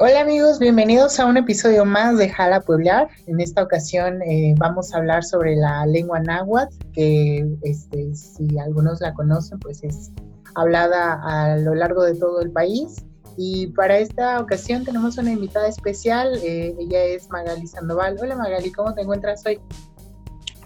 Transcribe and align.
Hola 0.00 0.20
amigos, 0.20 0.60
bienvenidos 0.60 1.18
a 1.18 1.26
un 1.26 1.36
episodio 1.38 1.84
más 1.84 2.16
de 2.18 2.28
Jala 2.28 2.60
Pueblar. 2.60 3.08
En 3.26 3.40
esta 3.40 3.64
ocasión 3.64 4.22
eh, 4.22 4.54
vamos 4.56 4.94
a 4.94 4.98
hablar 4.98 5.24
sobre 5.24 5.56
la 5.56 5.84
lengua 5.86 6.20
náhuatl, 6.20 6.72
que 6.92 7.44
este, 7.62 8.14
si 8.14 8.56
algunos 8.60 9.00
la 9.00 9.12
conocen, 9.12 9.58
pues 9.58 9.82
es 9.82 10.12
hablada 10.54 11.20
a 11.24 11.56
lo 11.56 11.74
largo 11.74 12.04
de 12.04 12.14
todo 12.14 12.40
el 12.42 12.52
país. 12.52 13.04
Y 13.36 13.72
para 13.72 13.98
esta 13.98 14.38
ocasión 14.38 14.84
tenemos 14.84 15.18
una 15.18 15.32
invitada 15.32 15.66
especial, 15.66 16.32
eh, 16.44 16.76
ella 16.78 17.02
es 17.02 17.28
Magali 17.30 17.66
Sandoval. 17.66 18.18
Hola 18.22 18.36
Magali, 18.36 18.70
¿cómo 18.70 18.94
te 18.94 19.00
encuentras 19.00 19.44
hoy? 19.46 19.58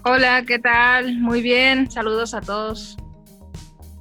Hola, 0.05 0.43
¿qué 0.45 0.59
tal? 0.59 1.19
Muy 1.19 1.41
bien, 1.41 1.89
saludos 1.89 2.35
a 2.35 2.41
todos. 2.41 2.97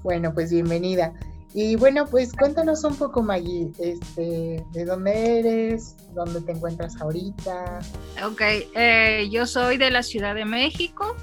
Bueno, 0.02 0.34
pues 0.34 0.50
bienvenida. 0.50 1.14
Y 1.54 1.76
bueno, 1.76 2.06
pues 2.06 2.32
cuéntanos 2.32 2.82
un 2.84 2.96
poco, 2.96 3.22
Maggie, 3.22 3.70
este, 3.78 4.64
¿de 4.72 4.84
dónde 4.86 5.40
eres? 5.40 5.96
¿Dónde 6.14 6.40
te 6.40 6.52
encuentras 6.52 6.98
ahorita? 7.00 7.80
Ok, 8.24 8.40
eh, 8.74 9.28
yo 9.30 9.46
soy 9.46 9.76
de 9.76 9.90
la 9.90 10.02
Ciudad 10.02 10.34
de 10.34 10.46
México, 10.46 11.14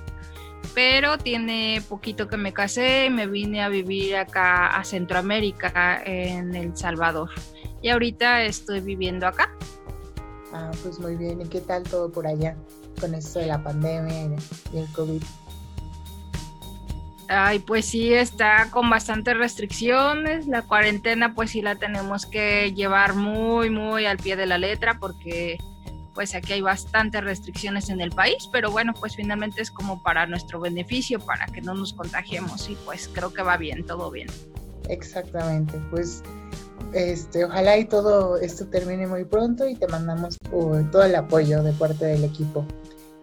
pero 0.75 1.17
tiene 1.17 1.81
poquito 1.89 2.27
que 2.27 2.37
me 2.37 2.53
casé 2.53 3.05
y 3.05 3.09
me 3.09 3.25
vine 3.25 3.63
a 3.63 3.69
vivir 3.69 4.17
acá 4.17 4.67
a 4.67 4.83
Centroamérica, 4.83 6.03
en 6.05 6.55
El 6.55 6.77
Salvador. 6.77 7.31
Y 7.81 7.89
ahorita 7.89 8.43
estoy 8.43 8.81
viviendo 8.81 9.25
acá. 9.25 9.49
Ah, 10.53 10.69
pues 10.83 10.99
muy 10.99 11.15
bien. 11.15 11.41
¿Y 11.41 11.45
qué 11.45 11.61
tal 11.61 11.83
todo 11.83 12.11
por 12.11 12.27
allá 12.27 12.55
con 12.99 13.15
esto 13.15 13.39
de 13.39 13.47
la 13.47 13.63
pandemia 13.63 14.37
y 14.73 14.77
el 14.77 14.87
COVID? 14.93 15.23
Ay, 17.31 17.59
pues 17.59 17.85
sí, 17.85 18.11
está 18.11 18.69
con 18.71 18.89
bastantes 18.89 19.37
restricciones. 19.37 20.47
La 20.47 20.63
cuarentena, 20.63 21.35
pues 21.35 21.51
sí 21.51 21.61
la 21.61 21.75
tenemos 21.75 22.25
que 22.25 22.73
llevar 22.73 23.13
muy, 23.13 23.69
muy 23.69 24.07
al 24.07 24.17
pie 24.17 24.35
de 24.35 24.47
la 24.47 24.57
letra 24.57 24.97
porque 24.99 25.59
pues 26.15 26.33
aquí 26.33 26.53
hay 26.53 26.61
bastantes 26.61 27.23
restricciones 27.23 27.89
en 27.89 28.01
el 28.01 28.09
país, 28.09 28.49
pero 28.51 28.71
bueno, 28.71 28.93
pues 28.99 29.15
finalmente 29.15 29.61
es 29.61 29.69
como 29.69 30.01
para 30.01 30.25
nuestro 30.25 30.59
beneficio, 30.59 31.19
para 31.19 31.45
que 31.45 31.61
no 31.61 31.75
nos 31.75 31.93
contagiemos 31.93 32.67
y 32.67 32.75
pues 32.83 33.07
creo 33.13 33.31
que 33.31 33.43
va 33.43 33.57
bien, 33.57 33.85
todo 33.85 34.09
bien. 34.09 34.27
Exactamente, 34.89 35.79
pues 35.91 36.23
este, 36.93 37.45
ojalá 37.45 37.77
y 37.77 37.85
todo 37.85 38.37
esto 38.37 38.65
termine 38.65 39.05
muy 39.05 39.23
pronto 39.23 39.67
y 39.67 39.75
te 39.75 39.87
mandamos 39.87 40.35
uh, 40.51 40.83
todo 40.91 41.03
el 41.03 41.13
apoyo 41.13 41.61
de 41.61 41.73
parte 41.73 42.05
del 42.05 42.23
equipo. 42.23 42.65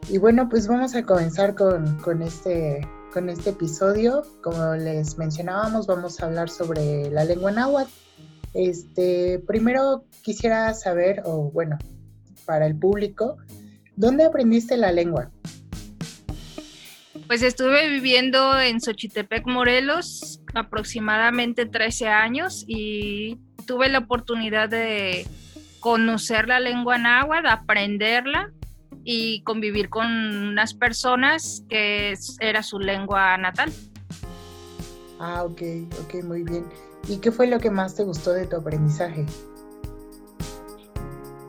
Y 0.08 0.18
bueno, 0.18 0.48
pues 0.48 0.68
vamos 0.68 0.94
a 0.94 1.02
comenzar 1.02 1.56
con, 1.56 1.98
con 1.98 2.22
este 2.22 2.86
con 3.12 3.28
este 3.28 3.50
episodio. 3.50 4.22
Como 4.42 4.74
les 4.74 5.18
mencionábamos, 5.18 5.86
vamos 5.86 6.20
a 6.20 6.26
hablar 6.26 6.48
sobre 6.48 7.10
la 7.10 7.24
lengua 7.24 7.50
náhuatl. 7.50 7.90
Este, 8.54 9.38
primero 9.46 10.04
quisiera 10.22 10.72
saber, 10.74 11.22
o 11.24 11.50
bueno, 11.50 11.78
para 12.44 12.66
el 12.66 12.78
público, 12.78 13.36
¿dónde 13.96 14.24
aprendiste 14.24 14.76
la 14.76 14.92
lengua? 14.92 15.30
Pues 17.26 17.42
estuve 17.42 17.88
viviendo 17.88 18.58
en 18.60 18.80
Xochitepec, 18.80 19.46
Morelos, 19.46 20.40
aproximadamente 20.54 21.66
13 21.66 22.08
años 22.08 22.64
y 22.66 23.38
tuve 23.66 23.88
la 23.88 23.98
oportunidad 23.98 24.68
de 24.68 25.26
conocer 25.80 26.48
la 26.48 26.60
lengua 26.60 26.98
náhuatl, 26.98 27.46
aprenderla 27.46 28.52
y 29.04 29.42
convivir 29.42 29.88
con 29.88 30.06
unas 30.06 30.74
personas 30.74 31.64
que 31.68 32.14
era 32.40 32.62
su 32.62 32.78
lengua 32.78 33.36
natal. 33.38 33.72
Ah, 35.18 35.44
ok, 35.44 35.62
ok, 36.02 36.24
muy 36.24 36.42
bien. 36.42 36.66
¿Y 37.08 37.18
qué 37.18 37.30
fue 37.30 37.46
lo 37.46 37.58
que 37.58 37.70
más 37.70 37.94
te 37.94 38.02
gustó 38.02 38.32
de 38.32 38.46
tu 38.46 38.56
aprendizaje? 38.56 39.24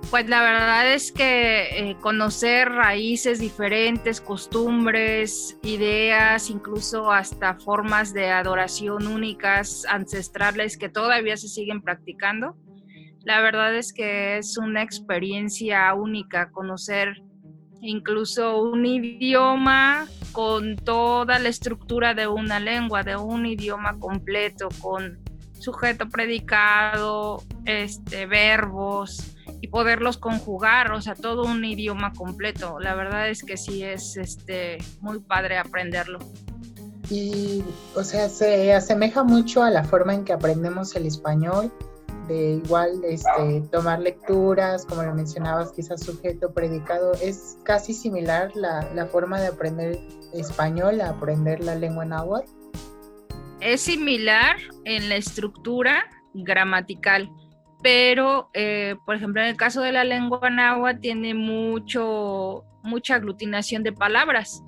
Pues 0.09 0.29
la 0.29 0.41
verdad 0.41 0.94
es 0.94 1.11
que 1.11 1.89
eh, 1.89 1.97
conocer 1.99 2.69
raíces 2.69 3.39
diferentes, 3.39 4.22
costumbres, 4.22 5.57
ideas, 5.63 6.50
incluso 6.50 7.12
hasta 7.12 7.56
formas 7.56 8.13
de 8.13 8.29
adoración 8.29 9.06
únicas, 9.06 9.85
ancestrales 9.89 10.78
que 10.78 10.88
todavía 10.88 11.35
se 11.35 11.50
siguen 11.50 11.81
practicando. 11.81 12.56
La 13.25 13.41
verdad 13.41 13.75
es 13.75 13.91
que 13.91 14.38
es 14.38 14.57
una 14.57 14.81
experiencia 14.81 15.94
única 15.94 16.51
conocer 16.51 17.22
incluso 17.81 18.61
un 18.61 18.85
idioma 18.85 20.07
con 20.31 20.75
toda 20.75 21.39
la 21.39 21.49
estructura 21.49 22.13
de 22.13 22.27
una 22.27 22.59
lengua, 22.59 23.03
de 23.03 23.15
un 23.15 23.45
idioma 23.45 23.97
completo, 23.99 24.69
con 24.81 25.19
sujeto, 25.59 26.07
predicado, 26.09 27.43
este, 27.65 28.25
verbos 28.25 29.35
y 29.61 29.67
poderlos 29.67 30.17
conjugar, 30.17 30.91
o 30.91 31.01
sea, 31.01 31.15
todo 31.15 31.43
un 31.43 31.63
idioma 31.65 32.13
completo. 32.13 32.79
La 32.79 32.95
verdad 32.95 33.29
es 33.29 33.43
que 33.43 33.57
sí 33.57 33.83
es 33.83 34.17
este, 34.17 34.77
muy 35.01 35.19
padre 35.19 35.57
aprenderlo. 35.57 36.19
Y, 37.09 37.63
o 37.95 38.03
sea, 38.03 38.27
se 38.29 38.73
asemeja 38.73 39.23
mucho 39.23 39.63
a 39.63 39.69
la 39.69 39.83
forma 39.83 40.13
en 40.13 40.25
que 40.25 40.33
aprendemos 40.33 40.95
el 40.95 41.05
español 41.05 41.71
de 42.27 42.61
igual 42.63 43.01
este, 43.03 43.61
tomar 43.71 43.99
lecturas, 43.99 44.85
como 44.85 45.03
lo 45.03 45.13
mencionabas, 45.13 45.71
quizás 45.71 46.03
sujeto, 46.03 46.53
predicado, 46.53 47.13
es 47.21 47.57
casi 47.63 47.93
similar 47.93 48.51
la, 48.55 48.83
forma 49.11 49.39
de 49.39 49.47
aprender 49.47 49.99
español 50.33 51.01
a 51.01 51.09
aprender 51.09 51.63
la 51.63 51.75
lengua 51.75 52.05
náhuatl. 52.05 52.51
Es 53.61 53.81
similar 53.81 54.57
en 54.85 55.09
la 55.09 55.15
estructura 55.15 56.05
gramatical, 56.33 57.29
pero 57.81 58.49
eh, 58.53 58.95
por 59.05 59.15
ejemplo 59.15 59.41
en 59.41 59.47
el 59.47 59.57
caso 59.57 59.81
de 59.81 59.91
la 59.91 60.03
lengua 60.03 60.49
náhuatl 60.49 60.99
tiene 60.99 61.33
mucho, 61.33 62.63
mucha 62.83 63.15
aglutinación 63.15 63.83
de 63.83 63.94
palabras. 63.94 64.63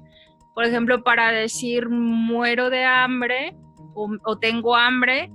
Por 0.55 0.65
ejemplo, 0.65 1.03
para 1.03 1.31
decir 1.31 1.87
muero 1.89 2.69
de 2.69 2.83
hambre 2.83 3.55
o 3.93 4.37
tengo 4.39 4.75
hambre, 4.75 5.29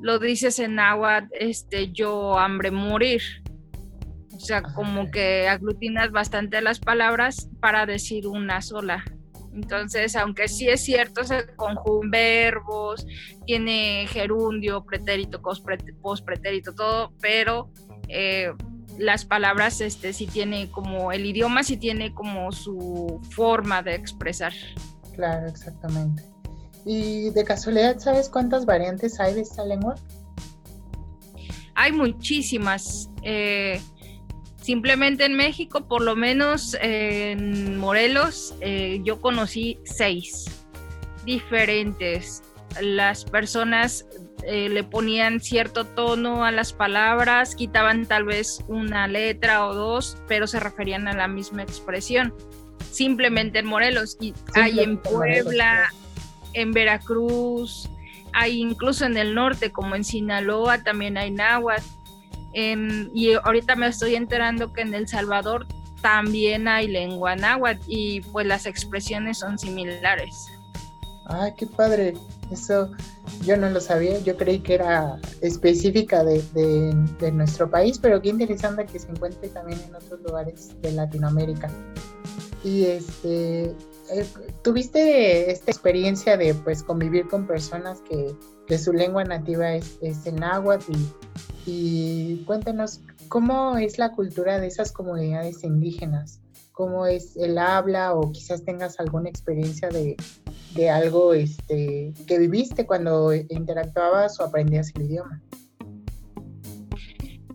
lo 0.00 0.18
dices 0.18 0.58
en 0.58 0.78
agua, 0.78 1.28
este, 1.32 1.92
yo 1.92 2.38
hambre 2.38 2.70
morir. 2.70 3.22
O 4.34 4.40
sea, 4.40 4.62
como 4.62 5.10
que 5.10 5.48
aglutinas 5.48 6.10
bastante 6.12 6.62
las 6.62 6.80
palabras 6.80 7.50
para 7.60 7.84
decir 7.84 8.26
una 8.26 8.62
sola. 8.62 9.04
Entonces, 9.52 10.16
aunque 10.16 10.48
sí 10.48 10.68
es 10.68 10.82
cierto, 10.82 11.24
se 11.24 11.54
conjugan 11.56 12.10
verbos, 12.10 13.06
tiene 13.46 14.06
gerundio, 14.08 14.84
pretérito, 14.84 15.42
pospretérito, 15.42 16.74
todo, 16.74 17.12
pero 17.20 17.70
eh, 18.08 18.52
las 18.98 19.24
palabras 19.24 19.80
este, 19.80 20.12
sí 20.12 20.26
tiene 20.26 20.70
como, 20.70 21.12
el 21.12 21.26
idioma 21.26 21.62
sí 21.64 21.76
tiene 21.76 22.14
como 22.14 22.52
su 22.52 23.20
forma 23.30 23.82
de 23.82 23.94
expresar. 23.94 24.52
Claro, 25.14 25.48
exactamente. 25.48 26.22
¿Y 26.84 27.30
de 27.30 27.44
casualidad 27.44 27.98
sabes 27.98 28.28
cuántas 28.28 28.64
variantes 28.66 29.20
hay 29.20 29.34
de 29.34 29.42
esta 29.42 29.64
lengua? 29.64 29.96
Hay 31.74 31.92
muchísimas. 31.92 33.10
Eh, 33.22 33.80
simplemente 34.60 35.24
en 35.24 35.34
México, 35.34 35.86
por 35.86 36.02
lo 36.02 36.16
menos 36.16 36.76
en 36.80 37.76
Morelos, 37.76 38.54
eh, 38.60 39.00
yo 39.04 39.20
conocí 39.20 39.78
seis 39.84 40.46
diferentes. 41.24 42.42
Las 42.80 43.24
personas 43.24 44.06
eh, 44.44 44.68
le 44.68 44.84
ponían 44.84 45.40
cierto 45.40 45.84
tono 45.84 46.44
a 46.44 46.52
las 46.52 46.72
palabras, 46.72 47.54
quitaban 47.54 48.06
tal 48.06 48.24
vez 48.24 48.64
una 48.68 49.06
letra 49.06 49.66
o 49.66 49.74
dos, 49.74 50.16
pero 50.28 50.46
se 50.46 50.60
referían 50.60 51.08
a 51.08 51.12
la 51.12 51.28
misma 51.28 51.62
expresión. 51.62 52.34
Simplemente 52.90 53.58
en 53.58 53.66
Morelos 53.66 54.16
y 54.20 54.34
hay 54.54 54.80
en 54.80 54.98
Puebla, 54.98 55.92
en 56.52 56.72
Veracruz, 56.72 57.88
hay 58.32 58.60
incluso 58.60 59.04
en 59.04 59.16
el 59.16 59.34
norte, 59.34 59.72
como 59.72 59.94
en 59.94 60.04
Sinaloa, 60.04 60.82
también 60.82 61.16
hay 61.16 61.30
náhuatl. 61.30 61.84
y 62.52 63.32
ahorita 63.32 63.76
me 63.76 63.86
estoy 63.86 64.14
enterando 64.14 64.72
que 64.72 64.82
en 64.82 64.94
El 64.94 65.08
Salvador 65.08 65.66
también 66.02 66.66
hay 66.66 66.88
lengua 66.88 67.36
náhuatl 67.36 67.82
y 67.86 68.20
pues 68.20 68.46
las 68.46 68.66
expresiones 68.66 69.38
son 69.38 69.58
similares. 69.58 70.48
Ay, 71.26 71.52
qué 71.56 71.66
padre. 71.66 72.14
Eso 72.50 72.90
yo 73.44 73.56
no 73.56 73.70
lo 73.70 73.80
sabía. 73.80 74.18
Yo 74.20 74.36
creí 74.36 74.58
que 74.60 74.74
era 74.74 75.20
específica 75.40 76.24
de, 76.24 76.42
de 77.20 77.32
nuestro 77.32 77.70
país, 77.70 77.98
pero 78.00 78.20
qué 78.20 78.30
interesante 78.30 78.86
que 78.86 78.98
se 78.98 79.08
encuentre 79.08 79.48
también 79.50 79.80
en 79.86 79.94
otros 79.94 80.20
lugares 80.22 80.80
de 80.80 80.92
Latinoamérica. 80.92 81.70
Y 82.64 82.86
este, 82.86 83.74
¿tuviste 84.62 85.50
esta 85.50 85.70
experiencia 85.70 86.36
de 86.36 86.54
pues 86.54 86.82
convivir 86.82 87.28
con 87.28 87.46
personas 87.46 88.00
que, 88.02 88.34
su 88.78 88.92
lengua 88.92 89.24
nativa 89.24 89.74
es, 89.74 89.98
el 90.26 90.36
náhuatl? 90.36 90.92
Y, 91.66 92.44
cuéntanos, 92.46 93.00
¿cómo 93.28 93.76
es 93.76 93.98
la 93.98 94.12
cultura 94.12 94.60
de 94.60 94.68
esas 94.68 94.92
comunidades 94.92 95.64
indígenas? 95.64 96.40
¿Cómo 96.72 97.06
es 97.06 97.36
el 97.36 97.58
habla 97.58 98.14
o 98.14 98.30
quizás 98.32 98.64
tengas 98.64 99.00
alguna 99.00 99.28
experiencia 99.28 99.88
de, 99.88 100.16
algo 100.88 101.34
este, 101.34 102.14
que 102.26 102.38
viviste 102.38 102.86
cuando 102.86 103.34
interactuabas 103.34 104.38
o 104.40 104.44
aprendías 104.44 104.92
el 104.94 105.02
idioma? 105.02 105.42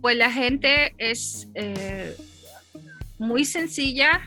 pues 0.06 0.18
la 0.18 0.32
gente 0.32 0.94
es 1.00 1.48
eh, 1.56 2.16
muy 3.18 3.44
sencilla, 3.44 4.22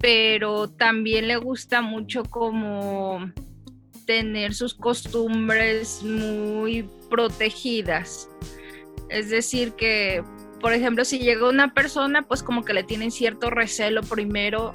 pero 0.00 0.68
también 0.68 1.28
le 1.28 1.36
gusta 1.36 1.82
mucho 1.82 2.24
como 2.24 3.30
tener 4.06 4.54
sus 4.54 4.74
costumbres 4.74 6.02
muy 6.02 6.88
protegidas. 7.10 8.28
Es 9.10 9.28
decir, 9.28 9.72
que, 9.74 10.24
por 10.60 10.72
ejemplo, 10.72 11.04
si 11.04 11.18
llega 11.18 11.48
una 11.48 11.74
persona, 11.74 12.22
pues 12.22 12.42
como 12.42 12.64
que 12.64 12.72
le 12.72 12.82
tienen 12.82 13.10
cierto 13.10 13.50
recelo 13.50 14.02
primero, 14.02 14.74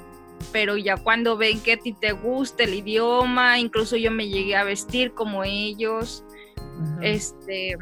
pero 0.52 0.76
ya 0.76 0.96
cuando 0.96 1.36
ven 1.36 1.60
que 1.60 1.72
a 1.72 1.76
ti 1.76 1.92
te 1.92 2.12
gusta 2.12 2.64
el 2.64 2.74
idioma, 2.74 3.58
incluso 3.58 3.96
yo 3.96 4.10
me 4.10 4.28
llegué 4.28 4.54
a 4.54 4.64
vestir 4.64 5.12
como 5.12 5.42
ellos, 5.42 6.24
este, 7.02 7.76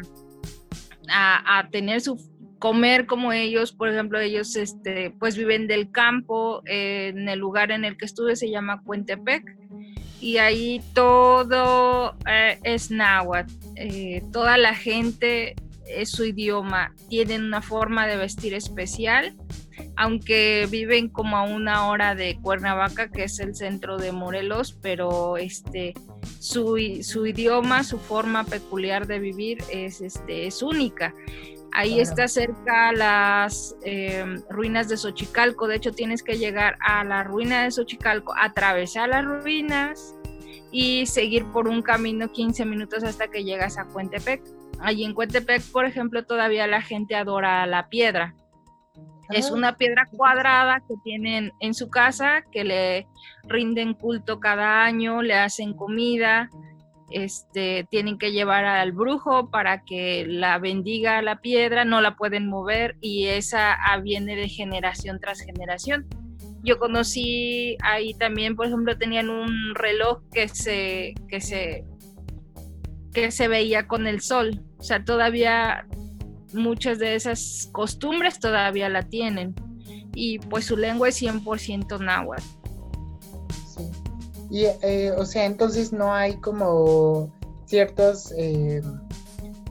a, 1.08 1.58
a, 1.58 1.68
tener 1.68 2.00
su 2.00 2.16
comer 2.64 3.04
como 3.04 3.30
ellos, 3.30 3.72
por 3.72 3.90
ejemplo, 3.90 4.18
ellos 4.18 4.56
este, 4.56 5.10
pues 5.18 5.36
viven 5.36 5.66
del 5.66 5.90
campo, 5.90 6.62
en 6.64 7.28
el 7.28 7.38
lugar 7.38 7.70
en 7.70 7.84
el 7.84 7.98
que 7.98 8.06
estuve 8.06 8.36
se 8.36 8.48
llama 8.48 8.80
Cuentepec, 8.82 9.54
y 10.18 10.38
ahí 10.38 10.80
todo 10.94 12.16
eh, 12.26 12.58
es 12.62 12.90
náhuatl, 12.90 13.52
eh, 13.76 14.22
toda 14.32 14.56
la 14.56 14.74
gente 14.74 15.56
es 15.86 16.10
su 16.10 16.24
idioma, 16.24 16.94
tienen 17.10 17.44
una 17.44 17.60
forma 17.60 18.06
de 18.06 18.16
vestir 18.16 18.54
especial, 18.54 19.36
aunque 19.96 20.66
viven 20.70 21.10
como 21.10 21.36
a 21.36 21.42
una 21.42 21.88
hora 21.88 22.14
de 22.14 22.38
Cuernavaca, 22.40 23.10
que 23.10 23.24
es 23.24 23.40
el 23.40 23.54
centro 23.54 23.98
de 23.98 24.10
Morelos, 24.10 24.78
pero 24.80 25.36
este, 25.36 25.92
su, 26.40 26.78
su 27.02 27.26
idioma, 27.26 27.84
su 27.84 27.98
forma 27.98 28.44
peculiar 28.44 29.06
de 29.06 29.18
vivir 29.18 29.58
es, 29.70 30.00
este, 30.00 30.46
es 30.46 30.62
única. 30.62 31.12
Ahí 31.76 31.98
está 31.98 32.28
cerca 32.28 32.92
las 32.92 33.74
em, 33.82 34.40
ruinas 34.48 34.88
de 34.88 34.96
Xochicalco. 34.96 35.66
De 35.66 35.74
hecho, 35.74 35.90
tienes 35.90 36.22
que 36.22 36.38
llegar 36.38 36.76
a 36.80 37.02
la 37.02 37.24
ruina 37.24 37.64
de 37.64 37.72
Xochicalco, 37.72 38.32
atravesar 38.38 39.08
las 39.08 39.24
ruinas 39.24 40.14
y 40.70 41.06
seguir 41.06 41.44
por 41.46 41.66
un 41.66 41.82
camino 41.82 42.30
15 42.30 42.64
minutos 42.64 43.02
hasta 43.02 43.26
que 43.26 43.42
llegas 43.42 43.76
a 43.76 43.86
Cuentepec. 43.86 44.40
Allí 44.78 45.04
en 45.04 45.14
Cuentepec, 45.14 45.62
por 45.72 45.84
ejemplo, 45.84 46.24
todavía 46.24 46.68
la 46.68 46.80
gente 46.80 47.16
adora 47.16 47.66
la 47.66 47.88
piedra. 47.88 48.36
Es 49.30 49.50
ah, 49.50 49.54
una 49.54 49.76
piedra 49.76 50.06
cuadrada 50.16 50.80
que 50.86 50.94
tienen 51.02 51.52
en 51.58 51.74
su 51.74 51.90
casa, 51.90 52.44
que 52.52 52.62
le 52.62 53.08
rinden 53.48 53.94
culto 53.94 54.38
cada 54.38 54.84
año, 54.84 55.22
le 55.22 55.34
hacen 55.34 55.74
comida, 55.74 56.50
este, 57.14 57.86
tienen 57.90 58.18
que 58.18 58.32
llevar 58.32 58.64
al 58.64 58.90
brujo 58.90 59.48
para 59.48 59.84
que 59.84 60.26
la 60.26 60.58
bendiga 60.58 61.22
la 61.22 61.40
piedra, 61.40 61.84
no 61.84 62.00
la 62.00 62.16
pueden 62.16 62.48
mover 62.48 62.96
y 63.00 63.26
esa 63.26 63.76
viene 64.02 64.34
de 64.34 64.48
generación 64.48 65.20
tras 65.20 65.40
generación. 65.40 66.06
Yo 66.64 66.78
conocí 66.78 67.76
ahí 67.82 68.14
también, 68.14 68.56
por 68.56 68.66
ejemplo, 68.66 68.98
tenían 68.98 69.30
un 69.30 69.74
reloj 69.76 70.22
que 70.32 70.48
se, 70.48 71.14
que 71.28 71.40
se, 71.40 71.84
que 73.12 73.30
se 73.30 73.46
veía 73.46 73.86
con 73.86 74.08
el 74.08 74.20
sol. 74.20 74.62
O 74.78 74.82
sea, 74.82 75.04
todavía 75.04 75.86
muchas 76.52 76.98
de 76.98 77.14
esas 77.14 77.68
costumbres 77.72 78.40
todavía 78.40 78.88
la 78.88 79.02
tienen. 79.02 79.54
Y 80.16 80.40
pues 80.40 80.64
su 80.64 80.76
lengua 80.76 81.10
es 81.10 81.22
100% 81.22 82.00
náhuatl. 82.00 82.63
Y, 84.54 84.66
eh, 84.82 85.10
o 85.18 85.26
sea, 85.26 85.46
entonces 85.46 85.92
no 85.92 86.14
hay 86.14 86.36
como 86.36 87.28
ciertos 87.64 88.32
eh, 88.38 88.82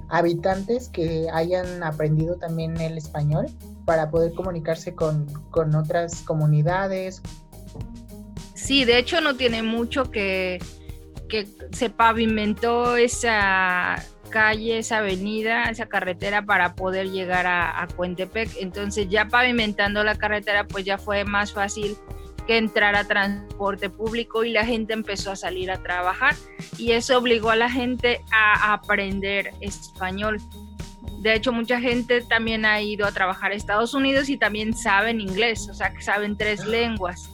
habitantes 0.09 0.89
que 0.89 1.27
hayan 1.31 1.81
aprendido 1.83 2.35
también 2.35 2.75
el 2.81 2.97
español 2.97 3.45
para 3.85 4.11
poder 4.11 4.33
comunicarse 4.33 4.93
con, 4.93 5.25
otras 5.73 6.23
comunidades. 6.23 7.21
Sí, 8.55 8.83
de 8.83 8.99
hecho 8.99 9.21
no 9.21 9.37
tiene 9.37 9.63
mucho 9.63 10.11
que, 10.11 10.59
que 11.29 11.47
se 11.71 11.89
pavimentó 11.89 12.97
esa 12.97 14.03
calle, 14.31 14.79
esa 14.79 14.97
avenida, 14.97 15.69
esa 15.69 15.85
carretera 15.85 16.41
para 16.45 16.75
poder 16.75 17.09
llegar 17.09 17.47
a 17.47 17.87
Cuentepec. 17.95 18.57
Entonces 18.59 19.07
ya 19.07 19.29
pavimentando 19.29 20.03
la 20.03 20.15
carretera, 20.15 20.67
pues 20.67 20.83
ya 20.83 20.97
fue 20.97 21.23
más 21.23 21.53
fácil 21.53 21.95
que 22.45 22.57
entrara 22.57 23.05
transporte 23.05 23.89
público 23.89 24.43
y 24.43 24.51
la 24.51 24.65
gente 24.65 24.93
empezó 24.93 25.31
a 25.31 25.35
salir 25.35 25.71
a 25.71 25.81
trabajar 25.81 26.35
y 26.77 26.91
eso 26.91 27.17
obligó 27.17 27.49
a 27.49 27.55
la 27.55 27.69
gente 27.69 28.21
a 28.31 28.73
aprender 28.73 29.51
español. 29.61 30.41
De 31.21 31.33
hecho, 31.33 31.53
mucha 31.53 31.79
gente 31.79 32.21
también 32.21 32.65
ha 32.65 32.81
ido 32.81 33.05
a 33.05 33.11
trabajar 33.11 33.51
a 33.51 33.55
Estados 33.55 33.93
Unidos 33.93 34.29
y 34.29 34.37
también 34.37 34.73
saben 34.73 35.21
inglés, 35.21 35.69
o 35.69 35.73
sea, 35.73 35.93
que 35.93 36.01
saben 36.01 36.37
tres 36.37 36.65
lenguas. 36.65 37.29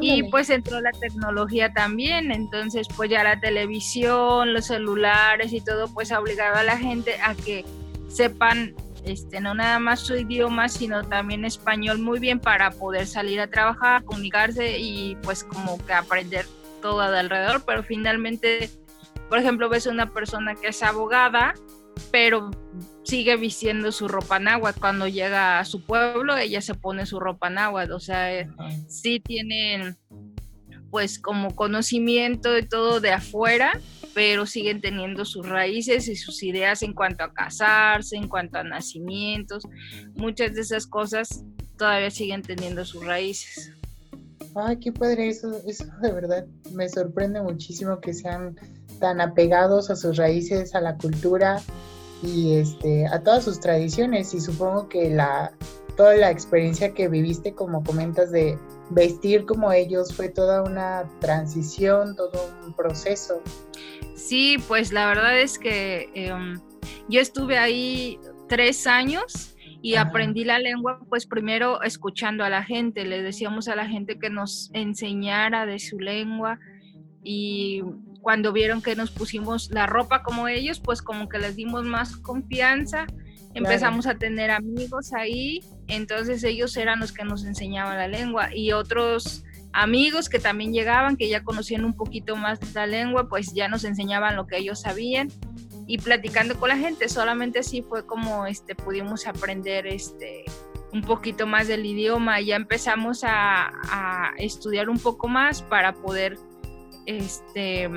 Y 0.00 0.22
pues 0.24 0.48
entró 0.48 0.80
la 0.80 0.92
tecnología 0.92 1.72
también, 1.74 2.32
entonces 2.32 2.88
pues 2.96 3.10
ya 3.10 3.22
la 3.22 3.38
televisión, 3.38 4.54
los 4.54 4.66
celulares 4.66 5.52
y 5.52 5.60
todo 5.60 5.88
pues 5.88 6.10
ha 6.10 6.20
obligado 6.20 6.56
a 6.56 6.62
la 6.62 6.78
gente 6.78 7.16
a 7.22 7.34
que 7.34 7.66
sepan 8.08 8.74
este, 9.04 9.40
no 9.40 9.54
nada 9.54 9.78
más 9.78 10.00
su 10.00 10.16
idioma, 10.16 10.68
sino 10.68 11.04
también 11.04 11.44
español 11.44 11.98
muy 11.98 12.18
bien 12.18 12.40
para 12.40 12.70
poder 12.70 13.06
salir 13.06 13.40
a 13.40 13.48
trabajar, 13.48 14.04
comunicarse 14.04 14.78
y 14.78 15.16
pues 15.22 15.44
como 15.44 15.78
que 15.84 15.92
aprender 15.92 16.46
todo 16.80 17.10
de 17.10 17.18
alrededor, 17.18 17.64
pero 17.64 17.82
finalmente, 17.82 18.70
por 19.28 19.38
ejemplo, 19.38 19.68
ves 19.68 19.86
una 19.86 20.12
persona 20.12 20.54
que 20.54 20.68
es 20.68 20.82
abogada, 20.82 21.54
pero 22.10 22.50
sigue 23.04 23.36
vistiendo 23.36 23.92
su 23.92 24.08
ropa 24.08 24.38
náhuatl. 24.38 24.80
Cuando 24.80 25.08
llega 25.08 25.58
a 25.58 25.64
su 25.64 25.82
pueblo, 25.82 26.36
ella 26.36 26.60
se 26.60 26.74
pone 26.74 27.06
su 27.06 27.20
ropa 27.20 27.50
náhuatl. 27.50 27.92
O 27.92 28.00
sea, 28.00 28.32
eh, 28.32 28.48
sí 28.88 29.20
tienen 29.20 29.96
pues 30.90 31.18
como 31.18 31.54
conocimiento 31.56 32.52
de 32.52 32.62
todo 32.62 33.00
de 33.00 33.12
afuera, 33.12 33.80
pero 34.14 34.46
siguen 34.46 34.80
teniendo 34.80 35.24
sus 35.24 35.46
raíces 35.48 36.08
y 36.08 36.16
sus 36.16 36.42
ideas 36.42 36.82
en 36.82 36.92
cuanto 36.92 37.24
a 37.24 37.32
casarse, 37.32 38.16
en 38.16 38.28
cuanto 38.28 38.58
a 38.58 38.64
nacimientos, 38.64 39.64
muchas 40.14 40.54
de 40.54 40.60
esas 40.60 40.86
cosas 40.86 41.44
todavía 41.76 42.10
siguen 42.10 42.42
teniendo 42.42 42.84
sus 42.84 43.04
raíces. 43.04 43.72
Ay, 44.54 44.76
qué 44.76 44.92
padre, 44.92 45.28
eso, 45.28 45.60
eso 45.66 45.84
de 46.00 46.12
verdad 46.12 46.46
me 46.72 46.88
sorprende 46.88 47.42
muchísimo 47.42 48.00
que 48.00 48.14
sean 48.14 48.56
tan 49.00 49.20
apegados 49.20 49.90
a 49.90 49.96
sus 49.96 50.16
raíces, 50.16 50.74
a 50.74 50.80
la 50.80 50.96
cultura 50.96 51.60
y 52.22 52.54
este, 52.54 53.06
a 53.08 53.20
todas 53.20 53.44
sus 53.44 53.58
tradiciones. 53.58 54.32
Y 54.32 54.40
supongo 54.40 54.88
que 54.88 55.10
la, 55.10 55.52
toda 55.96 56.14
la 56.14 56.30
experiencia 56.30 56.94
que 56.94 57.08
viviste, 57.08 57.52
como 57.54 57.82
comentas, 57.82 58.30
de 58.30 58.56
vestir 58.90 59.44
como 59.44 59.72
ellos, 59.72 60.14
fue 60.14 60.28
toda 60.28 60.62
una 60.62 61.10
transición, 61.20 62.14
todo 62.14 62.50
un 62.64 62.72
proceso. 62.74 63.40
Sí, 64.14 64.56
pues 64.68 64.92
la 64.92 65.06
verdad 65.06 65.38
es 65.38 65.58
que 65.58 66.08
em, 66.14 66.60
yo 67.08 67.20
estuve 67.20 67.58
ahí 67.58 68.18
tres 68.48 68.86
años 68.86 69.54
y 69.82 69.96
aprendí 69.96 70.44
la 70.44 70.58
lengua, 70.58 71.00
pues 71.10 71.26
primero 71.26 71.82
escuchando 71.82 72.42
a 72.42 72.48
la 72.48 72.62
gente, 72.62 73.04
le 73.04 73.22
decíamos 73.22 73.68
a 73.68 73.76
la 73.76 73.86
gente 73.86 74.18
que 74.18 74.30
nos 74.30 74.70
enseñara 74.72 75.66
de 75.66 75.78
su 75.78 75.98
lengua 75.98 76.58
y 77.22 77.82
cuando 78.22 78.52
vieron 78.52 78.80
que 78.80 78.96
nos 78.96 79.10
pusimos 79.10 79.70
la 79.70 79.86
ropa 79.86 80.22
como 80.22 80.48
ellos, 80.48 80.80
pues 80.80 81.02
como 81.02 81.28
que 81.28 81.38
les 81.38 81.56
dimos 81.56 81.84
más 81.84 82.16
confianza, 82.16 83.06
empezamos 83.52 84.06
a 84.06 84.14
tener 84.14 84.50
amigos 84.50 85.12
ahí, 85.12 85.60
entonces 85.88 86.42
ellos 86.44 86.76
eran 86.78 87.00
los 87.00 87.12
que 87.12 87.24
nos 87.24 87.44
enseñaban 87.44 87.98
la 87.98 88.08
lengua 88.08 88.54
y 88.54 88.72
otros 88.72 89.43
amigos 89.74 90.28
que 90.28 90.38
también 90.38 90.72
llegaban, 90.72 91.16
que 91.16 91.28
ya 91.28 91.42
conocían 91.42 91.84
un 91.84 91.94
poquito 91.94 92.36
más 92.36 92.58
la 92.74 92.86
lengua, 92.86 93.28
pues 93.28 93.52
ya 93.52 93.68
nos 93.68 93.84
enseñaban 93.84 94.36
lo 94.36 94.46
que 94.46 94.56
ellos 94.56 94.80
sabían 94.80 95.28
y 95.86 95.98
platicando 95.98 96.58
con 96.58 96.70
la 96.70 96.76
gente, 96.76 97.08
solamente 97.08 97.58
así 97.58 97.82
fue 97.82 98.06
como 98.06 98.46
este, 98.46 98.74
pudimos 98.74 99.26
aprender 99.26 99.86
este, 99.86 100.44
un 100.92 101.02
poquito 101.02 101.46
más 101.46 101.68
del 101.68 101.84
idioma, 101.84 102.40
ya 102.40 102.56
empezamos 102.56 103.22
a, 103.24 103.70
estudiar 104.38 104.88
un 104.88 104.98
poco 104.98 105.28
más 105.28 105.62
para 105.62 105.92
poder 105.92 106.38
este, 107.06 107.90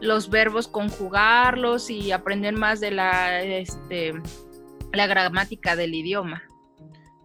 los 0.00 0.30
verbos 0.30 0.68
conjugarlos 0.68 1.90
y 1.90 2.12
aprender 2.12 2.54
más 2.54 2.80
de 2.80 2.92
la, 2.92 3.42
este, 3.42 4.14
la 4.92 5.06
gramática 5.06 5.76
del 5.76 5.94
idioma. 5.94 6.42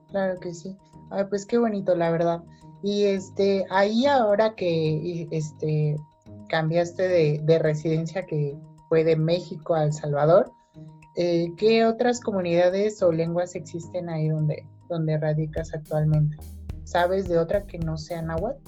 Claro 0.10 0.40
que 0.40 0.54
sí. 0.54 0.76
Ay, 1.12 1.26
pues 1.30 1.46
qué 1.46 1.58
bonito, 1.58 1.96
la 1.96 2.12
verdad. 2.12 2.44
Y 2.84 3.06
este, 3.06 3.66
ahí 3.70 4.06
ahora 4.06 4.56
que 4.56 5.28
este, 5.32 5.96
cambiaste 6.50 7.08
de, 7.08 7.60
residencia 7.60 8.26
que 8.26 8.58
fue 8.90 9.06
de 9.06 9.16
México 9.16 9.74
a 9.74 9.86
El 9.86 9.94
Salvador, 9.94 10.52
eh, 11.16 11.48
¿qué 11.58 11.86
otras 11.86 12.20
comunidades 12.20 13.02
o 13.02 13.12
lenguas 13.12 13.56
existen 13.56 14.10
ahí 14.10 14.28
donde, 14.28 14.66
donde 14.90 15.18
radicas 15.18 15.74
actualmente? 15.74 16.38
¿Sabes 16.84 17.30
de 17.30 17.40
otra 17.40 17.66
que 17.66 17.80
no 17.80 17.98
sea 17.98 18.22
náhuatl? 18.22 18.62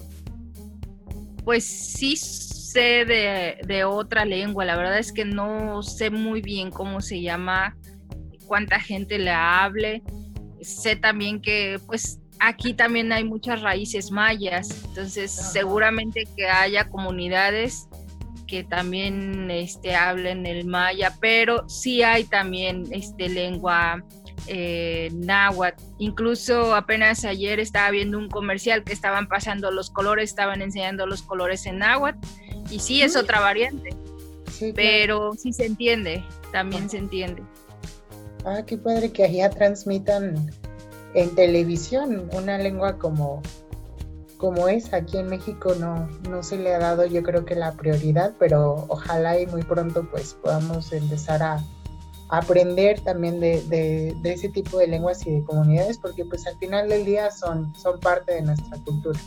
Pues 1.44 1.64
sí 1.64 2.16
sé 2.16 3.04
de, 3.04 3.58
de, 3.66 3.84
otra 3.84 4.24
lengua, 4.24 4.64
la 4.64 4.76
verdad 4.76 4.98
es 4.98 5.12
que 5.12 5.26
no 5.26 5.82
sé 5.82 6.10
muy 6.10 6.40
bien 6.40 6.70
cómo 6.70 7.02
se 7.02 7.20
llama 7.20 7.76
cuánta 8.46 8.80
gente 8.80 9.18
la 9.18 9.62
hable. 9.62 10.02
Sé 10.62 10.96
también 10.96 11.40
que 11.40 11.78
pues 11.86 12.18
aquí 12.38 12.74
también 12.74 13.12
hay 13.12 13.24
muchas 13.24 13.62
raíces 13.62 14.10
mayas, 14.10 14.84
entonces 14.84 15.30
seguramente 15.30 16.24
que 16.36 16.46
haya 16.46 16.88
comunidades 16.88 17.88
que 18.46 18.64
también 18.64 19.50
este, 19.50 19.94
hablen 19.94 20.46
el 20.46 20.66
maya, 20.66 21.14
pero 21.20 21.68
sí 21.68 22.02
hay 22.02 22.24
también 22.24 22.84
este, 22.90 23.28
lengua 23.28 24.04
eh, 24.46 25.10
náhuatl. 25.14 25.82
Incluso 25.98 26.74
apenas 26.74 27.24
ayer 27.24 27.58
estaba 27.58 27.90
viendo 27.90 28.18
un 28.18 28.28
comercial 28.28 28.84
que 28.84 28.92
estaban 28.92 29.26
pasando 29.26 29.70
los 29.70 29.90
colores, 29.90 30.30
estaban 30.30 30.62
enseñando 30.62 31.06
los 31.06 31.22
colores 31.22 31.66
en 31.66 31.78
náhuatl, 31.78 32.18
y 32.70 32.78
sí 32.78 33.02
es 33.02 33.16
mm. 33.16 33.18
otra 33.18 33.40
variante, 33.40 33.90
pero 34.74 35.34
sí 35.34 35.52
se 35.52 35.66
entiende, 35.66 36.24
también 36.52 36.88
se 36.88 36.98
entiende. 36.98 37.42
Ah, 38.44 38.62
qué 38.64 38.78
padre 38.78 39.10
que 39.10 39.24
allá 39.24 39.50
transmitan 39.50 40.52
en 41.16 41.34
televisión 41.34 42.28
una 42.32 42.58
lengua 42.58 42.98
como 42.98 43.42
como 44.36 44.68
es 44.68 44.92
aquí 44.92 45.16
en 45.16 45.28
México 45.28 45.74
no, 45.80 46.08
no 46.28 46.42
se 46.42 46.58
le 46.58 46.74
ha 46.74 46.78
dado 46.78 47.06
yo 47.06 47.22
creo 47.22 47.46
que 47.46 47.54
la 47.54 47.72
prioridad, 47.72 48.34
pero 48.38 48.84
ojalá 48.88 49.40
y 49.40 49.46
muy 49.46 49.62
pronto 49.62 50.06
pues 50.10 50.34
podamos 50.34 50.92
empezar 50.92 51.42
a, 51.42 51.64
aprender 52.28 53.00
también 53.00 53.40
de, 53.40 54.14
ese 54.24 54.48
tipo 54.48 54.78
de 54.78 54.88
lenguas 54.88 55.26
y 55.26 55.30
de 55.30 55.44
comunidades, 55.44 55.96
porque 55.98 56.24
pues 56.24 56.46
al 56.46 56.56
final 56.58 56.88
del 56.88 57.04
día 57.04 57.30
son, 57.30 57.72
son 57.76 58.00
parte 58.00 58.34
de 58.34 58.42
nuestra 58.42 58.76
cultura. 58.84 59.18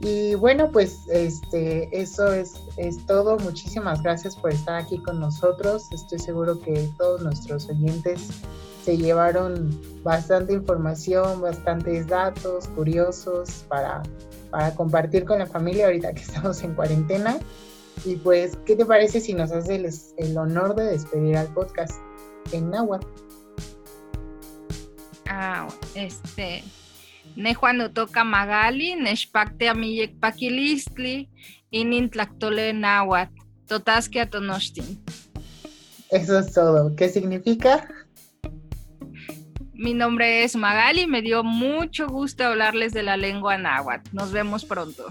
Y 0.00 0.34
bueno, 0.34 0.68
pues 0.72 1.06
este, 1.08 1.88
eso 1.92 2.32
es, 2.32 2.54
es 2.76 3.06
todo. 3.06 3.38
Muchísimas 3.38 4.02
gracias 4.02 4.34
por 4.34 4.52
estar 4.52 4.74
aquí 4.74 4.98
con 4.98 5.20
nosotros. 5.20 5.92
Estoy 5.92 6.18
seguro 6.18 6.58
que 6.58 6.90
todos 6.98 7.22
nuestros 7.22 7.68
oyentes 7.68 8.42
se 8.84 8.96
llevaron 8.96 9.70
bastante 10.02 10.52
información, 10.52 11.40
bastantes 11.40 12.06
datos 12.06 12.66
curiosos 12.68 13.64
para, 13.68 14.02
para 14.50 14.74
compartir 14.74 15.24
con 15.24 15.38
la 15.38 15.46
familia 15.46 15.86
ahorita 15.86 16.12
que 16.12 16.22
estamos 16.28 16.62
en 16.62 16.74
cuarentena. 16.74 17.38
Y 18.04 18.16
pues, 18.16 18.58
¿qué 18.66 18.74
te 18.74 18.84
parece 18.84 19.20
si 19.20 19.34
nos 19.34 19.52
haces 19.52 20.14
el, 20.16 20.36
honor 20.36 20.74
de 20.74 20.84
despedir 20.84 21.36
al 21.36 21.52
podcast 21.52 22.00
en 22.52 22.70
náhuatl? 22.70 23.06
Ah, 25.28 25.68
este, 25.94 26.64
ne 27.36 27.54
cuando 27.54 27.90
toca 27.90 28.24
magali, 28.24 28.96
neshpacte 28.96 29.68
amiyek 29.68 30.18
pakilistli, 30.18 31.28
inin 31.70 32.10
tlactole 32.10 32.72
náhuatl, 32.72 33.32
totasque 33.68 34.20
atonoshtin. 34.20 35.00
Eso 36.10 36.38
es 36.38 36.52
todo. 36.52 36.94
¿Qué 36.96 37.08
significa? 37.08 37.88
Mi 39.82 39.94
nombre 39.94 40.44
es 40.44 40.54
Magali, 40.54 41.08
me 41.08 41.22
dio 41.22 41.42
mucho 41.42 42.06
gusto 42.06 42.44
hablarles 42.44 42.92
de 42.92 43.02
la 43.02 43.16
lengua 43.16 43.58
náhuatl. 43.58 44.10
Nos 44.12 44.30
vemos 44.30 44.64
pronto. 44.64 45.06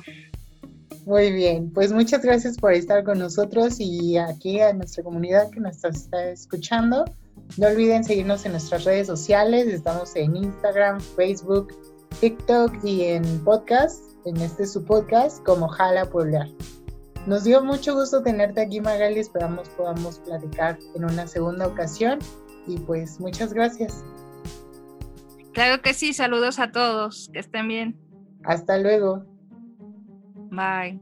Muy 1.06 1.34
bien, 1.34 1.70
pues 1.74 1.92
muchas 1.92 2.22
gracias 2.22 2.58
por 2.58 2.72
estar 2.72 3.04
con 3.04 3.20
nosotros 3.20 3.82
y 3.82 4.18
aquí 4.18 4.62
a 4.62 4.72
nuestra 4.72 5.04
comunidad 5.04 5.50
que 5.50 5.60
nos 5.60 5.84
está 5.84 6.30
escuchando. 6.30 7.04
No 7.58 7.68
olviden 7.68 8.06
seguirnos 8.06 8.46
en 8.46 8.54
nuestras 8.54 8.86
redes 8.86 9.08
sociales, 9.08 9.68
estamos 9.68 10.16
en 10.16 10.38
Instagram, 10.38 11.02
Facebook, 11.02 11.76
TikTok 12.22 12.74
y 12.86 13.04
en 13.04 13.44
podcast, 13.44 14.02
en 14.26 14.38
este 14.38 14.66
su 14.66 14.86
podcast 14.86 15.44
como 15.44 15.68
Jala 15.68 16.06
Puebla. 16.06 16.48
Nos 17.28 17.44
dio 17.44 17.62
mucho 17.62 17.94
gusto 17.94 18.24
tenerte 18.24 18.62
aquí 18.62 18.80
Magali, 18.80 19.20
esperamos 19.20 19.68
podamos 19.68 20.20
platicar 20.20 20.80
en 20.96 21.04
una 21.04 21.28
segunda 21.28 21.68
ocasión 21.68 22.20
y 22.68 22.78
pues 22.78 23.20
muchas 23.20 23.52
gracias. 23.52 24.02
Claro 25.54 25.82
que 25.82 25.94
sí, 25.94 26.14
saludos 26.14 26.60
a 26.60 26.72
todos, 26.72 27.30
que 27.34 27.40
estén 27.40 27.68
bien. 27.68 27.96
Hasta 28.44 28.78
luego. 28.78 29.26
Bye. 30.50 31.00